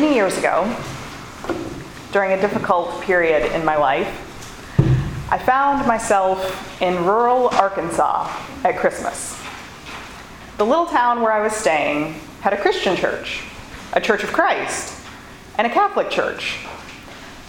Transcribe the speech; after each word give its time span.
Many 0.00 0.14
years 0.14 0.38
ago, 0.38 0.64
during 2.10 2.32
a 2.32 2.40
difficult 2.40 3.02
period 3.02 3.52
in 3.52 3.66
my 3.66 3.76
life, 3.76 4.08
I 5.30 5.36
found 5.36 5.86
myself 5.86 6.80
in 6.80 7.04
rural 7.04 7.48
Arkansas 7.48 8.34
at 8.64 8.78
Christmas. 8.78 9.38
The 10.56 10.64
little 10.64 10.86
town 10.86 11.20
where 11.20 11.32
I 11.32 11.42
was 11.42 11.52
staying 11.52 12.14
had 12.40 12.54
a 12.54 12.56
Christian 12.56 12.96
church, 12.96 13.42
a 13.92 14.00
Church 14.00 14.24
of 14.24 14.32
Christ, 14.32 15.06
and 15.58 15.66
a 15.66 15.70
Catholic 15.70 16.08
church. 16.08 16.64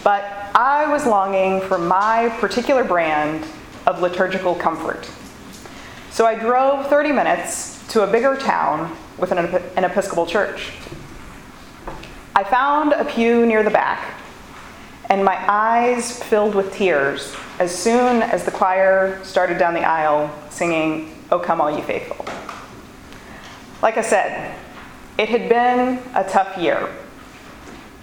But 0.04 0.22
I 0.54 0.92
was 0.92 1.06
longing 1.06 1.62
for 1.62 1.78
my 1.78 2.28
particular 2.38 2.84
brand 2.84 3.46
of 3.86 4.02
liturgical 4.02 4.54
comfort. 4.56 5.08
So 6.10 6.26
I 6.26 6.34
drove 6.34 6.86
30 6.88 7.12
minutes 7.12 7.82
to 7.94 8.02
a 8.02 8.06
bigger 8.06 8.36
town 8.36 8.94
with 9.16 9.32
an, 9.32 9.38
an 9.38 9.84
Episcopal 9.84 10.26
church. 10.26 10.72
I 12.34 12.44
found 12.44 12.92
a 12.92 13.04
pew 13.04 13.44
near 13.44 13.62
the 13.62 13.70
back 13.70 14.22
and 15.12 15.22
my 15.22 15.38
eyes 15.46 16.22
filled 16.22 16.54
with 16.54 16.72
tears 16.72 17.36
as 17.58 17.76
soon 17.76 18.22
as 18.22 18.46
the 18.46 18.50
choir 18.50 19.22
started 19.22 19.58
down 19.58 19.74
the 19.74 19.84
aisle 19.84 20.34
singing, 20.48 21.14
O 21.30 21.38
Come 21.38 21.60
All 21.60 21.70
Ye 21.70 21.82
Faithful. 21.82 22.24
Like 23.82 23.98
I 23.98 24.00
said, 24.00 24.56
it 25.18 25.28
had 25.28 25.50
been 25.50 25.98
a 26.14 26.24
tough 26.24 26.56
year, 26.56 26.88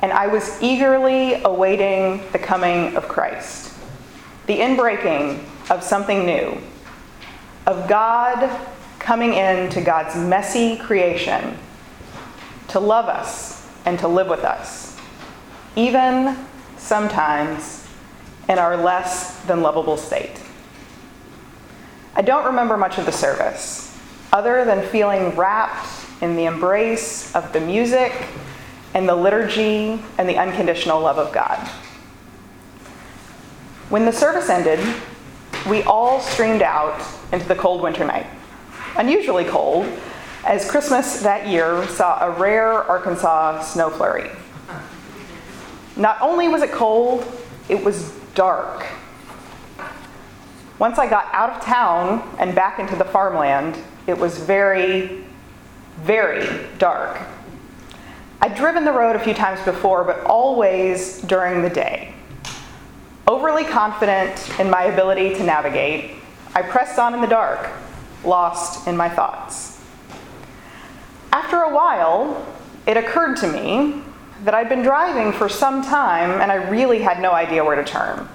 and 0.03 0.11
I 0.11 0.27
was 0.27 0.61
eagerly 0.61 1.41
awaiting 1.43 2.21
the 2.31 2.37
coming 2.37 2.95
of 2.95 3.07
Christ, 3.07 3.73
the 4.45 4.59
inbreaking 4.59 5.43
of 5.71 5.83
something 5.83 6.27
new, 6.27 6.59
of 7.65 7.89
God 7.89 8.55
coming 8.99 9.33
into 9.33 9.81
God's 9.81 10.15
messy 10.15 10.77
creation 10.77 11.57
to 12.67 12.79
love 12.79 13.05
us 13.05 13.58
and 13.85 13.97
to 13.99 14.07
live 14.07 14.27
with 14.27 14.43
us, 14.43 14.97
even 15.75 16.37
sometimes 16.77 17.87
in 18.47 18.57
our 18.57 18.77
less 18.77 19.39
than 19.41 19.61
lovable 19.61 19.97
state. 19.97 20.41
I 22.15 22.21
don't 22.21 22.45
remember 22.45 22.77
much 22.77 22.97
of 22.97 23.05
the 23.05 23.11
service, 23.11 23.97
other 24.33 24.65
than 24.65 24.85
feeling 24.87 25.35
wrapped 25.35 25.87
in 26.21 26.35
the 26.35 26.45
embrace 26.45 27.33
of 27.35 27.53
the 27.53 27.59
music 27.61 28.13
and 28.93 29.07
the 29.07 29.15
liturgy 29.15 30.01
and 30.17 30.27
the 30.27 30.37
unconditional 30.37 30.99
love 30.99 31.17
of 31.17 31.31
God. 31.31 31.57
When 33.89 34.05
the 34.05 34.11
service 34.11 34.49
ended, 34.49 34.79
we 35.67 35.83
all 35.83 36.19
streamed 36.19 36.61
out 36.61 37.01
into 37.31 37.47
the 37.47 37.55
cold 37.55 37.81
winter 37.81 38.05
night. 38.05 38.27
Unusually 38.97 39.45
cold, 39.45 39.85
as 40.45 40.69
Christmas 40.69 41.21
that 41.21 41.47
year 41.47 41.87
saw 41.87 42.25
a 42.25 42.31
rare 42.31 42.71
Arkansas 42.71 43.61
snow 43.63 43.89
flurry. 43.89 44.29
Not 45.95 46.21
only 46.21 46.47
was 46.47 46.61
it 46.61 46.71
cold, 46.71 47.25
it 47.67 47.83
was 47.83 48.11
dark. 48.35 48.85
Once 50.79 50.97
I 50.97 51.09
got 51.09 51.27
out 51.33 51.49
of 51.49 51.61
town 51.61 52.35
and 52.39 52.55
back 52.55 52.79
into 52.79 52.95
the 52.95 53.03
farmland, 53.03 53.77
it 54.07 54.17
was 54.17 54.37
very, 54.37 55.25
very 56.01 56.67
dark. 56.77 57.19
I'd 58.41 58.55
driven 58.55 58.85
the 58.85 58.93
road 58.93 59.17
a 59.17 59.19
few 59.19 59.33
times 59.33 59.59
before, 59.65 60.05
but 60.05 60.21
always 60.23 61.21
during 61.23 61.61
the 61.61 61.69
day. 61.69 62.13
Overly 63.27 63.65
confident 63.65 64.57
in 64.57 64.69
my 64.69 64.85
ability 64.85 65.35
to 65.35 65.43
navigate, 65.43 66.15
I 66.55 66.61
pressed 66.61 66.97
on 66.97 67.13
in 67.13 67.19
the 67.19 67.27
dark, 67.27 67.69
lost 68.23 68.87
in 68.87 68.95
my 68.95 69.09
thoughts. 69.09 69.78
After 71.39 71.61
a 71.61 71.73
while, 71.73 72.45
it 72.85 72.97
occurred 72.97 73.37
to 73.37 73.47
me 73.47 74.03
that 74.43 74.53
I'd 74.53 74.67
been 74.67 74.81
driving 74.81 75.31
for 75.31 75.47
some 75.47 75.81
time 75.81 76.41
and 76.41 76.51
I 76.51 76.55
really 76.55 77.01
had 77.01 77.21
no 77.21 77.31
idea 77.31 77.63
where 77.63 77.77
to 77.77 77.83
turn. 77.83 78.27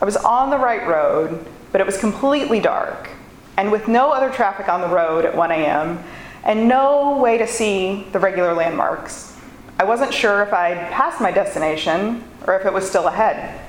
I 0.00 0.04
was 0.04 0.16
on 0.16 0.50
the 0.50 0.56
right 0.56 0.86
road, 0.86 1.44
but 1.72 1.80
it 1.80 1.86
was 1.86 1.98
completely 1.98 2.60
dark, 2.60 3.10
and 3.56 3.72
with 3.72 3.88
no 3.88 4.12
other 4.12 4.30
traffic 4.30 4.68
on 4.68 4.82
the 4.82 4.88
road 4.88 5.24
at 5.24 5.36
1 5.36 5.50
a.m., 5.50 5.98
and 6.44 6.68
no 6.68 7.18
way 7.18 7.38
to 7.38 7.46
see 7.46 8.06
the 8.12 8.20
regular 8.20 8.54
landmarks. 8.54 9.36
I 9.80 9.84
wasn't 9.84 10.14
sure 10.14 10.44
if 10.44 10.52
I'd 10.52 10.92
passed 10.92 11.20
my 11.20 11.32
destination 11.32 12.22
or 12.46 12.56
if 12.56 12.64
it 12.64 12.72
was 12.72 12.88
still 12.88 13.08
ahead. 13.08 13.60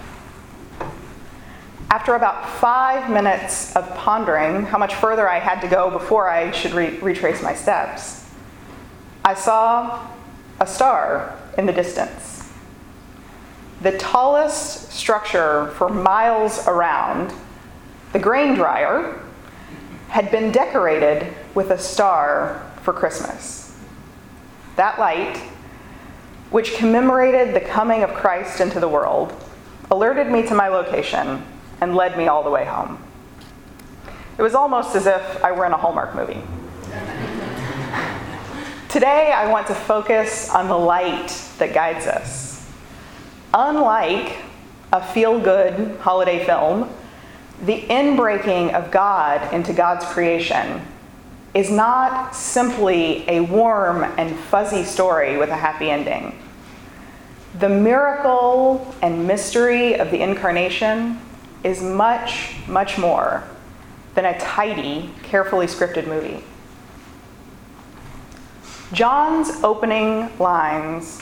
After 1.90 2.14
about 2.14 2.48
five 2.48 3.10
minutes 3.10 3.76
of 3.76 3.92
pondering 3.96 4.62
how 4.62 4.78
much 4.78 4.94
further 4.94 5.28
I 5.28 5.40
had 5.40 5.60
to 5.62 5.68
go 5.68 5.90
before 5.90 6.30
I 6.30 6.52
should 6.52 6.74
re- 6.74 7.00
retrace 7.00 7.42
my 7.42 7.56
steps, 7.56 8.27
I 9.28 9.34
saw 9.34 10.08
a 10.62 10.66
star 10.66 11.38
in 11.58 11.66
the 11.66 11.74
distance. 11.74 12.50
The 13.82 13.98
tallest 13.98 14.94
structure 14.94 15.68
for 15.72 15.90
miles 15.90 16.66
around, 16.66 17.34
the 18.14 18.20
grain 18.20 18.56
dryer, 18.56 19.22
had 20.08 20.32
been 20.32 20.54
decorated 20.54 21.28
with 21.56 21.72
a 21.72 21.78
star 21.78 22.72
for 22.84 22.94
Christmas. 22.94 23.78
That 24.78 24.98
light, 24.98 25.36
which 26.50 26.76
commemorated 26.76 27.54
the 27.54 27.60
coming 27.60 28.04
of 28.04 28.14
Christ 28.14 28.62
into 28.62 28.80
the 28.80 28.88
world, 28.88 29.34
alerted 29.92 30.32
me 30.32 30.48
to 30.48 30.56
my 30.56 30.70
location 30.70 31.44
and 31.82 31.96
led 31.96 32.18
me 32.18 32.30
all 32.30 32.44
the 32.44 32.50
way 32.50 32.64
home. 32.64 32.98
It 34.38 34.42
was 34.42 34.56
almost 34.56 34.96
as 34.96 35.06
if 35.06 35.44
I 35.44 35.52
were 35.52 35.66
in 35.66 35.74
a 35.74 35.78
Hallmark 35.78 36.16
movie. 36.16 36.42
Today, 38.98 39.32
I 39.32 39.52
want 39.52 39.68
to 39.68 39.76
focus 39.76 40.50
on 40.50 40.68
the 40.68 40.76
light 40.76 41.28
that 41.60 41.72
guides 41.72 42.08
us. 42.08 42.68
Unlike 43.54 44.38
a 44.92 45.06
feel 45.14 45.40
good 45.40 46.00
holiday 46.00 46.44
film, 46.44 46.90
the 47.62 47.80
inbreaking 47.80 48.74
of 48.74 48.90
God 48.90 49.54
into 49.54 49.72
God's 49.72 50.04
creation 50.04 50.82
is 51.54 51.70
not 51.70 52.36
simply 52.36 53.24
a 53.30 53.42
warm 53.42 54.04
and 54.18 54.36
fuzzy 54.36 54.84
story 54.84 55.38
with 55.38 55.50
a 55.50 55.58
happy 55.58 55.92
ending. 55.92 56.36
The 57.60 57.70
miracle 57.70 58.96
and 59.04 59.28
mystery 59.28 59.94
of 59.94 60.10
the 60.10 60.24
incarnation 60.24 61.22
is 61.64 61.84
much, 61.84 62.56
much 62.68 62.98
more 62.98 63.44
than 64.16 64.26
a 64.26 64.40
tidy, 64.40 65.12
carefully 65.22 65.68
scripted 65.68 66.08
movie. 66.08 66.44
John's 68.94 69.64
opening 69.64 70.38
lines 70.40 71.20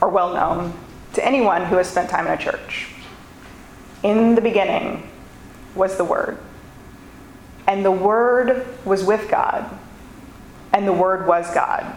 are 0.00 0.08
well 0.08 0.32
known 0.34 0.72
to 1.14 1.24
anyone 1.24 1.64
who 1.64 1.76
has 1.76 1.90
spent 1.90 2.08
time 2.08 2.26
in 2.26 2.32
a 2.32 2.36
church. 2.36 2.90
In 4.04 4.36
the 4.36 4.40
beginning 4.40 5.08
was 5.74 5.96
the 5.96 6.04
Word, 6.04 6.38
and 7.66 7.84
the 7.84 7.90
Word 7.90 8.66
was 8.84 9.02
with 9.02 9.28
God, 9.28 9.68
and 10.72 10.86
the 10.86 10.92
Word 10.92 11.26
was 11.26 11.52
God. 11.52 11.92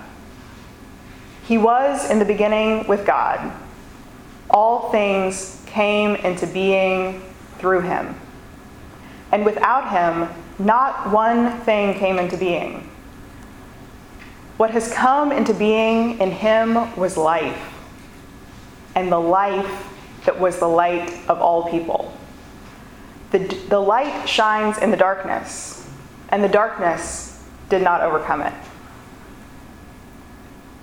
He 1.43 1.57
was 1.57 2.09
in 2.09 2.17
the 2.17 2.25
beginning 2.25 2.88
with 2.88 3.05
God. 3.05 3.51
All 4.49 4.91
things 4.91 5.61
came 5.67 6.15
into 6.15 6.47
being 6.47 7.21
through 7.57 7.81
him. 7.81 8.15
And 9.31 9.45
without 9.45 9.89
him, 9.91 10.29
not 10.59 11.11
one 11.11 11.59
thing 11.61 11.93
came 11.97 12.17
into 12.17 12.38
being. 12.38 12.91
What 14.61 14.69
has 14.69 14.94
come 14.94 15.31
into 15.31 15.55
being 15.55 16.19
in 16.19 16.29
him 16.29 16.95
was 16.95 17.17
life, 17.17 17.73
and 18.94 19.11
the 19.11 19.17
life 19.17 19.89
that 20.25 20.39
was 20.39 20.59
the 20.59 20.67
light 20.67 21.11
of 21.27 21.41
all 21.41 21.67
people. 21.67 22.16
The, 23.31 23.39
the 23.69 23.79
light 23.79 24.29
shines 24.29 24.77
in 24.77 24.91
the 24.91 24.97
darkness, 24.97 25.89
and 26.29 26.44
the 26.44 26.47
darkness 26.47 27.44
did 27.69 27.81
not 27.81 28.01
overcome 28.01 28.41
it. 28.41 28.53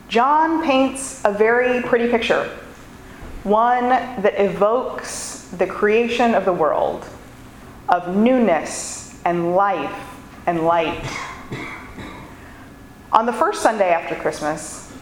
John 0.09 0.65
paints 0.65 1.25
a 1.25 1.31
very 1.31 1.81
pretty 1.81 2.11
picture, 2.11 2.51
one 3.45 3.91
that 3.91 4.41
evokes 4.41 5.43
the 5.57 5.69
creation 5.69 6.35
of 6.35 6.45
the 6.45 6.53
world, 6.53 7.07
of 7.89 8.17
newness 8.17 9.17
and 9.25 9.55
life 9.55 10.17
and 10.49 10.65
light. 10.65 11.05
On 13.19 13.27
the 13.27 13.33
first 13.33 13.63
Sunday 13.65 13.91
after 13.91 14.15
Christmas, 14.15 14.93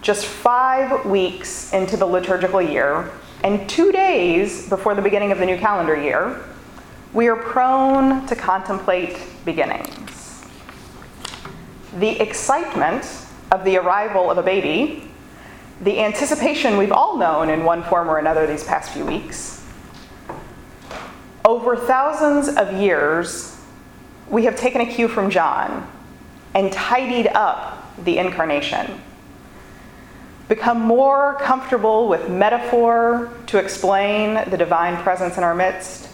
just 0.00 0.24
five 0.24 1.04
weeks 1.04 1.74
into 1.74 1.94
the 1.98 2.06
liturgical 2.06 2.62
year, 2.62 3.10
and 3.44 3.68
two 3.68 3.92
days 3.92 4.66
before 4.70 4.94
the 4.94 5.02
beginning 5.02 5.30
of 5.30 5.36
the 5.36 5.44
new 5.44 5.58
calendar 5.58 5.94
year, 5.94 6.42
we 7.12 7.28
are 7.28 7.36
prone 7.36 8.26
to 8.28 8.34
contemplate 8.34 9.18
beginnings. 9.44 10.42
The 11.98 12.18
excitement 12.18 13.04
of 13.52 13.62
the 13.66 13.76
arrival 13.76 14.30
of 14.30 14.38
a 14.38 14.42
baby, 14.42 15.12
the 15.82 16.00
anticipation 16.00 16.78
we've 16.78 16.92
all 16.92 17.18
known 17.18 17.50
in 17.50 17.64
one 17.64 17.82
form 17.82 18.08
or 18.08 18.16
another 18.16 18.46
these 18.46 18.64
past 18.64 18.90
few 18.92 19.04
weeks. 19.04 19.62
Over 21.44 21.76
thousands 21.76 22.48
of 22.48 22.72
years, 22.80 23.60
we 24.30 24.46
have 24.46 24.56
taken 24.56 24.80
a 24.80 24.86
cue 24.86 25.08
from 25.08 25.28
John 25.28 25.86
and 26.54 26.72
tidied 26.72 27.28
up 27.28 27.94
the 28.04 28.18
incarnation. 28.18 29.00
become 30.50 30.80
more 30.80 31.36
comfortable 31.40 32.08
with 32.08 32.28
metaphor 32.28 33.30
to 33.46 33.56
explain 33.56 34.34
the 34.50 34.56
divine 34.56 35.00
presence 35.00 35.38
in 35.38 35.44
our 35.44 35.54
midst, 35.54 36.08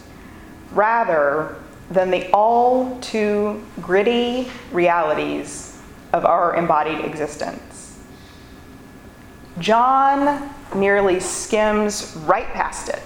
rather 0.72 1.56
than 1.90 2.10
the 2.10 2.30
all 2.32 3.00
too 3.00 3.64
gritty 3.80 4.46
realities 4.72 5.80
of 6.12 6.26
our 6.26 6.54
embodied 6.54 7.02
existence. 7.02 7.98
John 9.58 10.54
nearly 10.74 11.18
skims 11.18 12.14
right 12.26 12.48
past 12.48 12.90
it. 12.90 13.00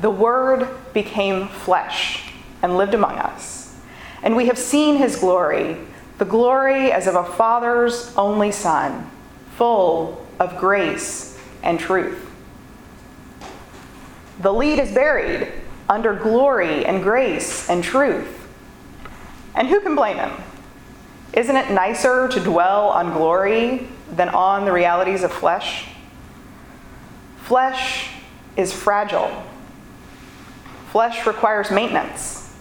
The 0.00 0.08
Word 0.08 0.70
became 0.94 1.48
flesh 1.48 2.32
and 2.62 2.78
lived 2.78 2.94
among 2.94 3.18
us, 3.18 3.78
and 4.22 4.34
we 4.34 4.46
have 4.46 4.56
seen 4.56 4.96
his 4.96 5.16
glory, 5.16 5.76
the 6.18 6.24
glory 6.24 6.92
as 6.92 7.06
of 7.06 7.14
a 7.14 7.24
Father's 7.24 8.12
only 8.16 8.52
Son 8.52 9.10
full 9.56 10.26
of 10.38 10.58
grace 10.58 11.38
and 11.62 11.80
truth. 11.80 12.24
The 14.40 14.52
lead 14.52 14.78
is 14.78 14.92
buried 14.92 15.52
under 15.88 16.14
glory 16.14 16.84
and 16.84 17.02
grace 17.02 17.68
and 17.68 17.82
truth. 17.82 18.46
And 19.54 19.66
who 19.66 19.80
can 19.80 19.94
blame 19.94 20.18
him? 20.18 20.32
Isn't 21.32 21.56
it 21.56 21.70
nicer 21.70 22.28
to 22.28 22.40
dwell 22.40 22.88
on 22.88 23.12
glory 23.12 23.88
than 24.12 24.28
on 24.28 24.64
the 24.64 24.72
realities 24.72 25.22
of 25.22 25.32
flesh? 25.32 25.88
Flesh 27.42 28.10
is 28.56 28.72
fragile. 28.72 29.44
Flesh 30.92 31.26
requires 31.26 31.70
maintenance, 31.70 32.54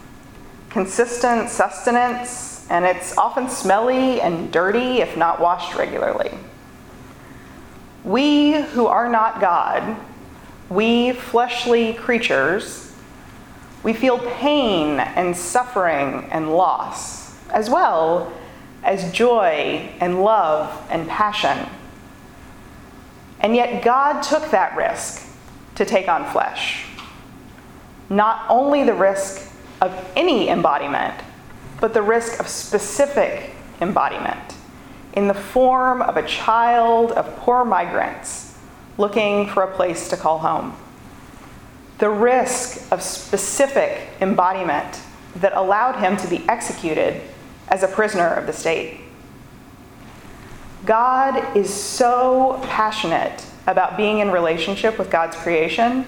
consistent 0.69 1.49
sustenance, 1.49 2.56
and 2.69 2.85
it's 2.85 3.17
often 3.17 3.49
smelly 3.49 4.21
and 4.21 4.51
dirty 4.51 4.99
if 5.01 5.15
not 5.15 5.39
washed 5.39 5.75
regularly. 5.75 6.31
We 8.03 8.61
who 8.61 8.87
are 8.87 9.09
not 9.09 9.41
God, 9.41 9.97
we 10.69 11.13
fleshly 11.13 11.93
creatures, 11.93 12.93
we 13.83 13.93
feel 13.93 14.19
pain 14.19 14.99
and 14.99 15.35
suffering 15.35 16.27
and 16.31 16.53
loss, 16.53 17.35
as 17.49 17.69
well 17.69 18.33
as 18.83 19.11
joy 19.11 19.89
and 19.99 20.23
love 20.23 20.85
and 20.89 21.07
passion. 21.07 21.69
And 23.39 23.55
yet, 23.55 23.83
God 23.83 24.21
took 24.21 24.49
that 24.51 24.75
risk 24.75 25.25
to 25.75 25.85
take 25.85 26.07
on 26.07 26.25
flesh. 26.31 26.85
Not 28.09 28.45
only 28.49 28.83
the 28.83 28.93
risk 28.93 29.51
of 29.79 29.93
any 30.15 30.49
embodiment, 30.49 31.13
but 31.79 31.93
the 31.93 32.01
risk 32.01 32.39
of 32.39 32.47
specific 32.47 33.51
embodiment 33.81 34.55
in 35.13 35.27
the 35.27 35.33
form 35.33 36.01
of 36.01 36.17
a 36.17 36.27
child 36.27 37.11
of 37.11 37.35
poor 37.37 37.65
migrants 37.65 38.57
looking 38.97 39.47
for 39.47 39.63
a 39.63 39.75
place 39.75 40.09
to 40.09 40.17
call 40.17 40.39
home. 40.39 40.75
The 41.99 42.09
risk 42.09 42.91
of 42.91 43.01
specific 43.01 44.09
embodiment 44.21 45.01
that 45.37 45.53
allowed 45.55 45.99
him 45.99 46.17
to 46.17 46.27
be 46.27 46.47
executed 46.47 47.21
as 47.67 47.83
a 47.83 47.87
prisoner 47.87 48.27
of 48.27 48.45
the 48.45 48.53
state. 48.53 48.99
God 50.85 51.57
is 51.57 51.73
so 51.73 52.59
passionate 52.63 53.45
about 53.65 53.97
being 53.97 54.19
in 54.19 54.31
relationship 54.31 54.97
with 54.97 55.09
God's 55.09 55.35
creation. 55.35 56.05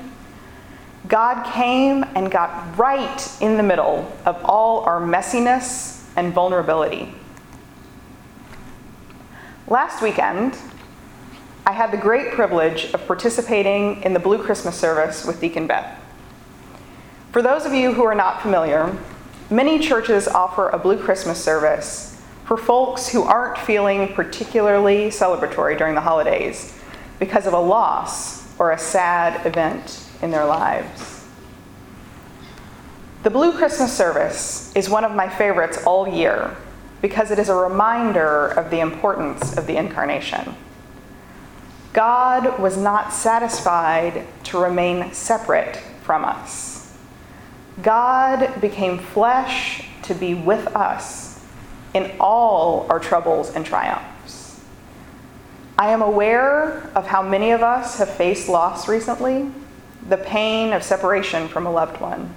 God 1.10 1.44
came 1.54 2.06
and 2.14 2.30
got 2.30 2.78
right 2.78 3.42
in 3.42 3.58
the 3.58 3.64
middle 3.64 4.16
of 4.26 4.40
all 4.46 4.82
our 4.82 5.02
messiness 5.02 6.04
and 6.16 6.32
vulnerability. 6.32 7.12
Last 9.68 10.04
weekend, 10.04 10.56
I 11.66 11.72
had 11.72 11.92
the 11.92 11.98
great 11.98 12.32
privilege 12.34 12.94
of 12.94 13.08
participating 13.08 14.04
in 14.04 14.14
the 14.14 14.20
Blue 14.20 14.38
Christmas 14.38 14.76
service 14.76 15.26
with 15.26 15.42
Deacon 15.42 15.66
Beth. 15.66 16.00
For 17.32 17.42
those 17.42 17.66
of 17.66 17.74
you 17.74 17.94
who 17.94 18.04
are 18.04 18.16
not 18.16 18.44
familiar, 18.44 18.96
many 19.50 19.80
churches 19.80 20.28
offer 20.28 20.70
a 20.70 20.78
Blue 20.78 20.98
Christmas 20.98 21.44
service 21.44 22.22
for 22.46 22.56
folks 22.56 23.10
who 23.10 23.24
aren't 23.24 23.58
feeling 23.58 24.14
particularly 24.14 25.10
celebratory 25.10 25.76
during 25.76 25.96
the 25.96 26.02
holidays 26.02 26.80
because 27.18 27.48
of 27.48 27.54
a 27.54 27.60
loss 27.60 28.48
or 28.60 28.72
a 28.72 28.78
sad 28.78 29.44
event 29.48 30.09
in 30.21 30.31
their 30.31 30.45
lives. 30.45 31.25
The 33.24 33.30
Blue 33.30 33.51
Christmas 33.51 33.95
service 33.95 34.74
is 34.75 34.89
one 34.89 35.04
of 35.04 35.13
my 35.13 35.27
favorites 35.27 35.83
all 35.86 36.07
year 36.07 36.56
because 37.01 37.31
it 37.31 37.39
is 37.39 37.50
a 37.50 37.56
reminder 37.56 38.48
of 38.48 38.69
the 38.69 38.80
importance 38.80 39.57
of 39.57 39.68
the 39.68 39.77
incarnation. 39.77 40.56
God 41.94 42.60
was 42.60 42.77
not 42.77 43.13
satisfied 43.13 44.25
to 44.45 44.60
remain 44.60 45.12
separate 45.12 45.77
from 46.04 46.24
us. 46.24 46.95
God 47.81 48.62
became 48.62 49.00
flesh 49.00 49.86
to 50.04 50.13
be 50.13 50.33
with 50.33 50.68
us 50.75 51.44
in 51.94 52.12
all 52.19 52.86
our 52.89 53.00
troubles 53.00 53.51
and 53.51 53.65
triumphs. 53.65 54.60
I 55.77 55.89
am 55.89 56.01
aware 56.01 56.92
of 56.95 57.07
how 57.07 57.22
many 57.22 57.51
of 57.51 57.63
us 57.63 57.98
have 58.00 58.10
faced 58.10 58.50
loss 58.50 58.88
recently, 58.88 59.51
the 60.07 60.18
pain 60.18 60.74
of 60.74 60.84
separation 60.84 61.48
from 61.48 61.66
a 61.66 61.72
loved 61.72 62.00
one. 62.00 62.34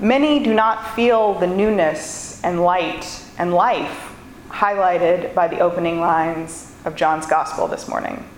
Many 0.00 0.42
do 0.42 0.54
not 0.54 0.94
feel 0.94 1.34
the 1.34 1.46
newness 1.46 2.42
and 2.42 2.62
light 2.62 3.22
and 3.38 3.52
life 3.52 4.14
highlighted 4.48 5.34
by 5.34 5.48
the 5.48 5.58
opening 5.60 6.00
lines 6.00 6.74
of 6.84 6.94
John's 6.94 7.26
Gospel 7.26 7.68
this 7.68 7.88
morning. 7.88 8.28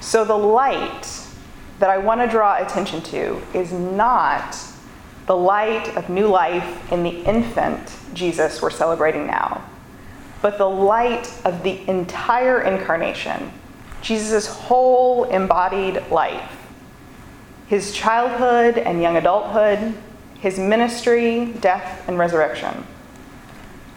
So, 0.00 0.24
the 0.24 0.36
light 0.36 1.08
that 1.78 1.90
I 1.90 1.98
want 1.98 2.20
to 2.20 2.26
draw 2.26 2.56
attention 2.56 3.02
to 3.02 3.42
is 3.54 3.72
not 3.72 4.56
the 5.26 5.36
light 5.36 5.96
of 5.96 6.08
new 6.08 6.26
life 6.26 6.92
in 6.92 7.02
the 7.02 7.22
infant 7.24 7.96
Jesus 8.12 8.60
we're 8.60 8.70
celebrating 8.70 9.26
now, 9.26 9.64
but 10.42 10.58
the 10.58 10.68
light 10.68 11.32
of 11.44 11.62
the 11.62 11.86
entire 11.88 12.62
incarnation, 12.62 13.52
Jesus' 14.00 14.46
whole 14.46 15.24
embodied 15.24 16.02
life, 16.10 16.68
his 17.66 17.92
childhood 17.92 18.78
and 18.78 19.00
young 19.00 19.16
adulthood, 19.16 19.94
his 20.40 20.58
ministry, 20.58 21.46
death, 21.60 22.08
and 22.08 22.18
resurrection. 22.18 22.86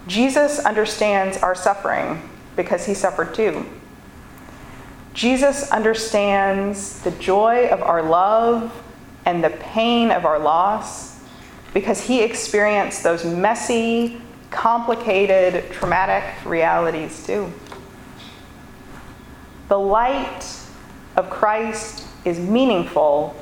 Jesus 0.07 0.59
understands 0.59 1.37
our 1.37 1.55
suffering 1.55 2.21
because 2.55 2.85
he 2.85 2.93
suffered 2.93 3.33
too. 3.33 3.65
Jesus 5.13 5.69
understands 5.71 6.99
the 7.01 7.11
joy 7.11 7.67
of 7.67 7.81
our 7.81 8.01
love 8.01 8.83
and 9.25 9.43
the 9.43 9.51
pain 9.51 10.11
of 10.11 10.25
our 10.25 10.39
loss 10.39 11.21
because 11.73 12.01
he 12.01 12.21
experienced 12.21 13.03
those 13.03 13.23
messy, 13.23 14.21
complicated, 14.49 15.71
traumatic 15.71 16.23
realities 16.45 17.25
too. 17.25 17.51
The 19.73 19.79
light 19.79 20.45
of 21.15 21.31
Christ 21.31 22.05
is 22.25 22.37
meaningful 22.37 23.35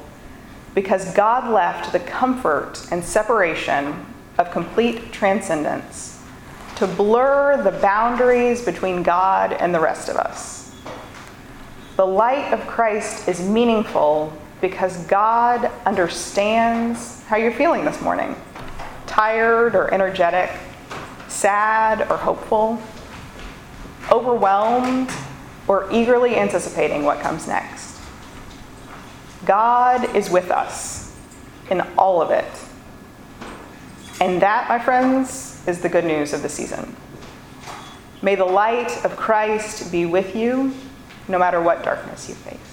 because 0.74 1.14
God 1.14 1.52
left 1.52 1.92
the 1.92 2.00
comfort 2.00 2.88
and 2.90 3.04
separation 3.04 4.06
of 4.38 4.50
complete 4.50 5.12
transcendence 5.12 6.24
to 6.78 6.88
blur 6.88 7.62
the 7.62 7.78
boundaries 7.80 8.64
between 8.64 9.04
God 9.04 9.52
and 9.52 9.76
the 9.76 9.82
rest 9.82 10.08
of 10.08 10.16
us. 10.16 10.74
The 11.98 12.08
light 12.08 12.54
of 12.54 12.66
Christ 12.66 13.28
is 13.28 13.42
meaningful 13.42 14.32
because 14.62 15.06
God 15.08 15.70
understands 15.86 17.24
how 17.24 17.36
you're 17.36 17.52
feeling 17.52 17.84
this 17.84 18.02
morning 18.02 18.38
tired 19.06 19.76
or 19.76 19.94
energetic, 19.94 20.50
sad 21.28 22.10
or 22.10 22.16
hopeful, 22.16 22.82
overwhelmed 24.10 25.12
or 25.68 25.88
eagerly 25.92 26.36
anticipating 26.36 27.04
what 27.04 27.20
comes 27.20 27.48
next. 27.48 28.00
God 29.46 30.16
is 30.16 30.30
with 30.30 30.52
us 30.52 31.16
in 31.70 31.82
all 31.98 32.22
of 32.22 32.32
it. 32.32 32.46
And 34.20 34.42
that, 34.42 34.70
my 34.70 34.78
friends, 34.78 35.64
is 35.68 35.82
the 35.82 35.90
good 35.90 36.06
news 36.06 36.34
of 36.34 36.44
the 36.44 36.50
season. 36.50 36.96
May 38.22 38.36
the 38.36 38.46
light 38.46 39.04
of 39.04 39.16
Christ 39.16 39.92
be 39.92 40.06
with 40.06 40.36
you 40.36 40.74
no 41.28 41.40
matter 41.40 41.62
what 41.62 41.84
darkness 41.84 42.30
you 42.30 42.36
face. 42.36 42.71